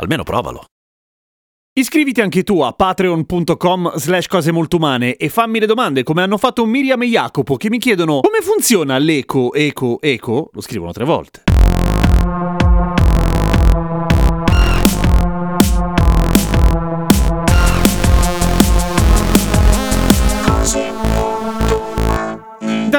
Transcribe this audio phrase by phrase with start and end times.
[0.00, 0.64] Almeno provalo.
[1.72, 6.36] Iscriviti anche tu a patreon.com slash cose molto umane e fammi le domande come hanno
[6.36, 11.04] fatto Miriam e Jacopo che mi chiedono come funziona l'eco, eco, eco, lo scrivono tre
[11.04, 11.42] volte.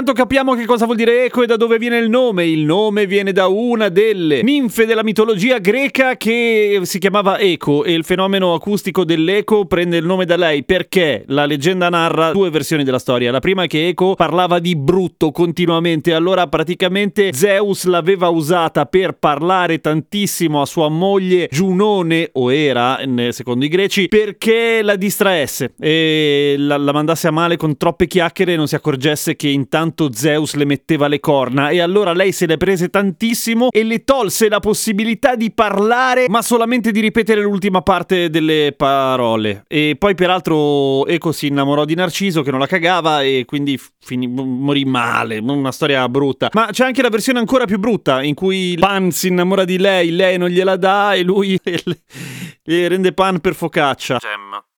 [0.00, 2.46] Intanto capiamo che cosa vuol dire eco e da dove viene il nome.
[2.46, 7.92] Il nome viene da una delle ninfe della mitologia greca che si chiamava Eco e
[7.92, 12.82] il fenomeno acustico dell'eco prende il nome da lei perché la leggenda narra due versioni
[12.82, 13.30] della storia.
[13.30, 19.18] La prima è che Eco parlava di brutto continuamente, allora praticamente Zeus l'aveva usata per
[19.18, 23.00] parlare tantissimo a sua moglie Giunone, o era,
[23.32, 28.54] secondo i greci, perché la distraesse e la, la mandasse a male con troppe chiacchiere
[28.54, 31.70] e non si accorgesse che intanto Zeus le metteva le corna.
[31.70, 36.42] E allora lei se le prese tantissimo e le tolse la possibilità di parlare ma
[36.42, 39.64] solamente di ripetere l'ultima parte delle parole.
[39.66, 44.26] E poi peraltro Eco si innamorò di Narciso che non la cagava e quindi finì,
[44.26, 45.38] morì male.
[45.38, 46.50] Una storia brutta.
[46.52, 50.10] Ma c'è anche la versione ancora più brutta in cui Pan si innamora di lei
[50.10, 54.18] lei non gliela dà e lui le rende Pan per focaccia.
[54.18, 54.69] Gem.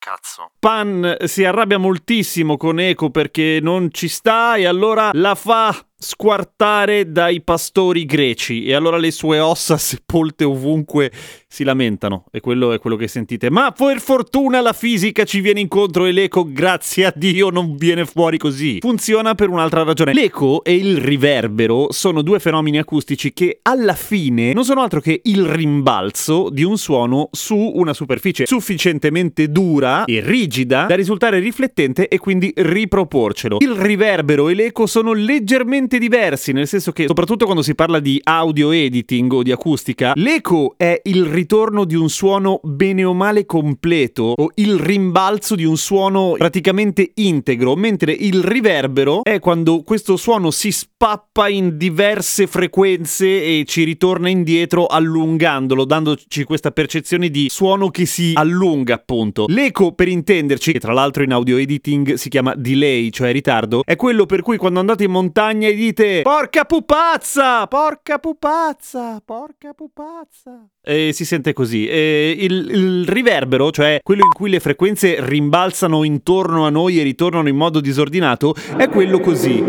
[0.00, 0.52] Cazzo.
[0.58, 7.12] Pan si arrabbia moltissimo con Eco perché non ci sta e allora la fa squartare
[7.12, 11.12] dai pastori greci e allora le sue ossa sepolte ovunque
[11.52, 13.50] si lamentano e quello è quello che sentite.
[13.50, 18.04] Ma per fortuna la fisica ci viene incontro e l'eco, grazie a Dio, non viene
[18.04, 18.78] fuori così.
[18.80, 20.12] Funziona per un'altra ragione.
[20.12, 25.22] L'eco e il riverbero sono due fenomeni acustici che alla fine non sono altro che
[25.24, 32.06] il rimbalzo di un suono su una superficie sufficientemente dura e rigida da risultare riflettente
[32.06, 33.56] e quindi riproporcelo.
[33.58, 38.20] Il riverbero e l'eco sono leggermente diversi, nel senso che soprattutto quando si parla di
[38.22, 43.46] audio editing o di acustica, l'eco è il ritorno di un suono bene o male
[43.46, 50.18] completo o il rimbalzo di un suono praticamente integro, mentre il riverbero è quando questo
[50.18, 57.46] suono si spappa in diverse frequenze e ci ritorna indietro allungandolo, dandoci questa percezione di
[57.48, 59.46] suono che si allunga appunto.
[59.48, 63.96] L'eco, per intenderci, che tra l'altro in audio editing si chiama delay, cioè ritardo, è
[63.96, 70.68] quello per cui quando andate in montagna e dite porca pupazza, porca pupazza, porca pupazza.
[70.82, 71.86] E si sente così.
[71.86, 77.02] E il, il riverbero, cioè quello in cui le frequenze rimbalzano intorno a noi e
[77.04, 79.62] ritornano in modo disordinato, è quello così.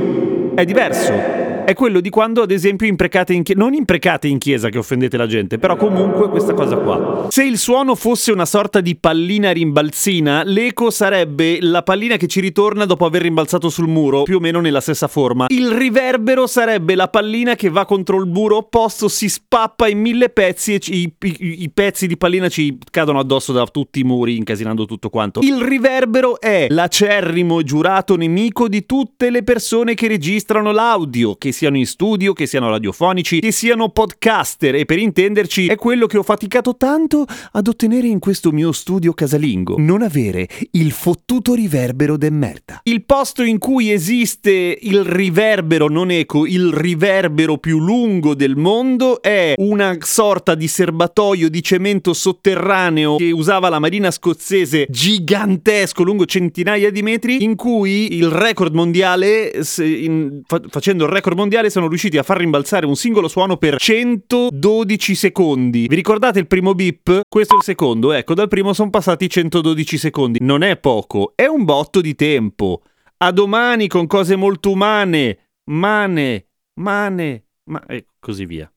[0.55, 1.41] È diverso.
[1.71, 3.57] È quello di quando, ad esempio, imprecate in chiesa.
[3.61, 7.27] Non imprecate in chiesa che offendete la gente, però comunque questa cosa qua.
[7.29, 12.41] Se il suono fosse una sorta di pallina rimbalzina, l'eco sarebbe la pallina che ci
[12.41, 15.45] ritorna dopo aver rimbalzato sul muro, più o meno nella stessa forma.
[15.47, 20.27] Il riverbero sarebbe la pallina che va contro il muro opposto, si spappa in mille
[20.27, 24.03] pezzi e ci- i, i- i pezzi di pallina ci cadono addosso da tutti i
[24.03, 25.39] muri, incasinando tutto quanto.
[25.39, 31.77] Il riverbero è l'acerrimo giurato nemico di tutte le persone che registrano l'audio, che siano
[31.77, 36.23] in studio, che siano radiofonici, che siano podcaster e per intenderci è quello che ho
[36.23, 39.75] faticato tanto ad ottenere in questo mio studio casalingo.
[39.77, 42.79] Non avere il fottuto riverbero de merda.
[42.83, 49.21] Il posto in cui esiste il riverbero, non eco, il riverbero più lungo del mondo
[49.21, 56.25] è una sorta di serbatoio di cemento sotterraneo che usava la marina scozzese gigantesco, lungo
[56.25, 61.69] centinaia di metri, in cui il record mondiale, se- in- fa- facendo il record mondiale,
[61.69, 65.85] sono riusciti a far rimbalzare un singolo suono per 112 secondi.
[65.85, 67.23] Vi ricordate il primo beep?
[67.28, 70.39] Questo è il secondo, ecco, dal primo sono passati 112 secondi.
[70.42, 72.83] Non è poco, è un botto di tempo.
[73.18, 76.48] A domani con cose molto umane, mane,
[76.80, 78.71] mane, ma e così via.